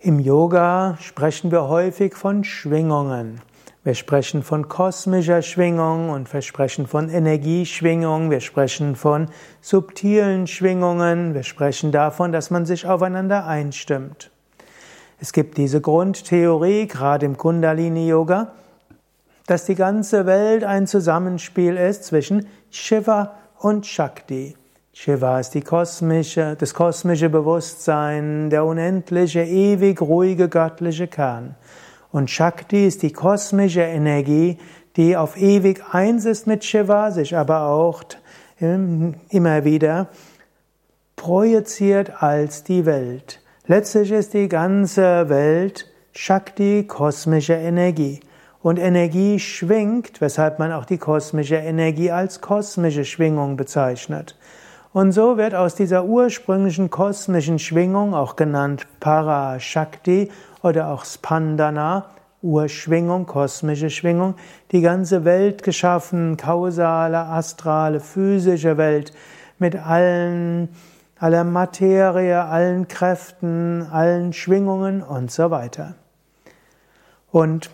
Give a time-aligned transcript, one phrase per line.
[0.00, 3.40] Im Yoga sprechen wir häufig von Schwingungen.
[3.82, 9.26] Wir sprechen von kosmischer Schwingung und wir sprechen von Energieschwingung, wir sprechen von
[9.60, 14.30] subtilen Schwingungen, wir sprechen davon, dass man sich aufeinander einstimmt.
[15.18, 18.52] Es gibt diese Grundtheorie, gerade im Kundalini-Yoga,
[19.46, 24.54] dass die ganze Welt ein Zusammenspiel ist zwischen Shiva und Shakti.
[25.00, 31.54] Shiva ist die kosmische, das kosmische Bewusstsein, der unendliche, ewig ruhige göttliche Kern.
[32.10, 34.58] Und Shakti ist die kosmische Energie,
[34.96, 38.02] die auf ewig eins ist mit Shiva, sich aber auch
[38.58, 40.08] immer wieder
[41.14, 43.40] projiziert als die Welt.
[43.68, 48.18] Letztlich ist die ganze Welt Shakti, kosmische Energie.
[48.62, 54.34] Und Energie schwingt, weshalb man auch die kosmische Energie als kosmische Schwingung bezeichnet.
[54.92, 60.30] Und so wird aus dieser ursprünglichen kosmischen Schwingung, auch genannt Parashakti
[60.62, 62.06] oder auch Spandana,
[62.40, 64.34] Urschwingung, kosmische Schwingung,
[64.70, 69.12] die ganze Welt geschaffen, kausale, astrale, physische Welt
[69.58, 70.68] mit allen,
[71.18, 75.94] aller Materie, allen Kräften, allen Schwingungen und so weiter.
[77.30, 77.70] Und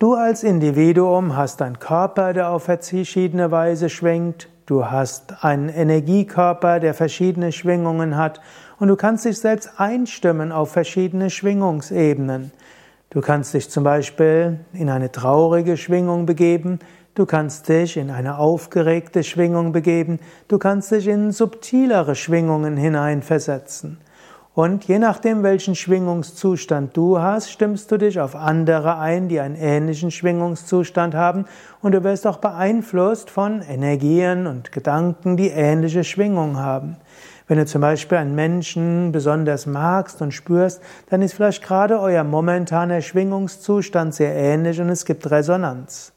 [0.00, 6.80] du als Individuum hast einen Körper, der auf verschiedene Weise schwingt, Du hast einen Energiekörper,
[6.80, 8.40] der verschiedene Schwingungen hat
[8.80, 12.50] und du kannst dich selbst einstimmen auf verschiedene Schwingungsebenen.
[13.10, 16.80] Du kannst dich zum Beispiel in eine traurige Schwingung begeben,
[17.14, 23.98] du kannst dich in eine aufgeregte Schwingung begeben, du kannst dich in subtilere Schwingungen hineinversetzen.
[24.56, 29.54] Und je nachdem, welchen Schwingungszustand du hast, stimmst du dich auf andere ein, die einen
[29.54, 31.44] ähnlichen Schwingungszustand haben.
[31.82, 36.96] Und du wirst auch beeinflusst von Energien und Gedanken, die ähnliche Schwingung haben.
[37.46, 42.24] Wenn du zum Beispiel einen Menschen besonders magst und spürst, dann ist vielleicht gerade euer
[42.24, 46.14] momentaner Schwingungszustand sehr ähnlich und es gibt Resonanz.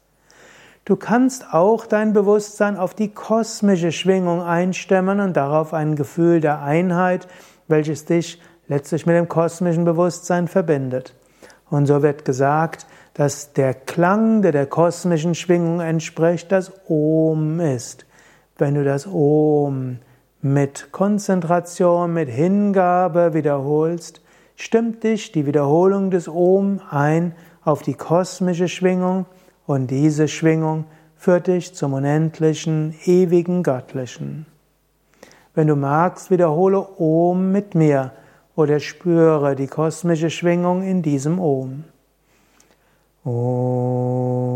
[0.86, 6.62] Du kannst auch dein Bewusstsein auf die kosmische Schwingung einstimmen und darauf ein Gefühl der
[6.62, 7.28] Einheit,
[7.70, 11.14] welches dich letztlich mit dem kosmischen Bewusstsein verbindet.
[11.70, 18.06] Und so wird gesagt, dass der Klang, der der kosmischen Schwingung entspricht, das Om ist.
[18.58, 19.98] Wenn du das Om
[20.42, 24.22] mit Konzentration, mit Hingabe wiederholst,
[24.56, 29.26] stimmt dich die Wiederholung des Om ein auf die kosmische Schwingung
[29.66, 30.84] und diese Schwingung
[31.16, 34.46] führt dich zum unendlichen, ewigen Göttlichen.
[35.60, 38.12] Wenn du magst, wiederhole Om mit mir
[38.56, 41.84] oder spüre die kosmische Schwingung in diesem Om.
[43.24, 44.49] Om.